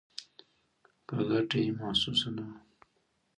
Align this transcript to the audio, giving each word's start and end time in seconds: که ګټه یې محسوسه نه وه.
که 1.07 1.15
ګټه 1.29 1.57
یې 1.63 1.71
محسوسه 1.79 2.29
نه 2.35 2.43
وه. 2.47 2.57